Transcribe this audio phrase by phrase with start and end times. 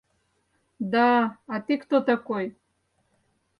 [0.93, 1.09] —Да,
[1.53, 2.45] а ты кто такой?